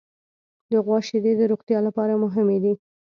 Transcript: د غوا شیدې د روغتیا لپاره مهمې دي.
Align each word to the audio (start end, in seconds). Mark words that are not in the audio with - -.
د 0.71 0.73
غوا 0.85 0.97
شیدې 1.07 1.33
د 1.37 1.41
روغتیا 1.51 1.79
لپاره 1.87 2.21
مهمې 2.23 2.57
دي. 2.63 2.73